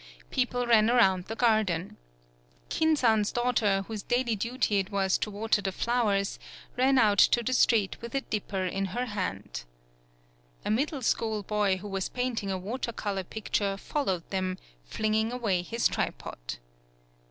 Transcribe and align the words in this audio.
People 0.31 0.65
ran 0.65 0.89
around 0.89 1.25
the 1.25 1.35
garden. 1.35 1.95
Kin 2.69 2.95
san's 2.95 3.31
daughter, 3.31 3.83
whose 3.87 4.01
daily 4.01 4.35
duty 4.35 4.79
it 4.79 4.89
was 4.89 5.15
to 5.19 5.29
water 5.29 5.61
the 5.61 5.71
flowers, 5.71 6.39
ran 6.75 6.97
out 6.97 7.19
to 7.19 7.43
the 7.43 7.53
street 7.53 8.01
with 8.01 8.15
a 8.15 8.21
dipper 8.21 8.65
in 8.65 8.85
her 8.97 9.05
hand. 9.05 9.63
A 10.65 10.71
middle 10.71 11.03
school 11.03 11.43
boy, 11.43 11.77
who 11.77 11.87
was 11.87 12.09
painting 12.09 12.49
a 12.49 12.57
water 12.57 12.91
color 12.91 13.23
picture, 13.23 13.77
followed 13.77 14.27
them, 14.31 14.57
flinging 14.85 15.31
away 15.31 15.61
his 15.61 15.87
tripod. 15.87 16.55